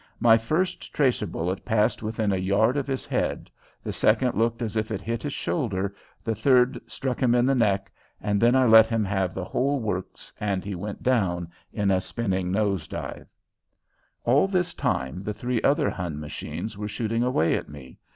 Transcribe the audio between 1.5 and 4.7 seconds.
passed within a yard of his head, the second looked